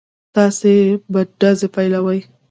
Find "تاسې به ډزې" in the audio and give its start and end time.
0.35-1.67